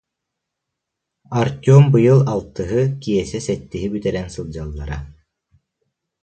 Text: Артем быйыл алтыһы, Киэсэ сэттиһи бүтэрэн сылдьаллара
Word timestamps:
Артем 1.41 1.83
быйыл 1.93 2.19
алтыһы, 2.33 2.81
Киэсэ 3.01 3.39
сэттиһи 3.47 3.87
бүтэрэн 3.93 4.27
сылдьаллара 4.35 4.97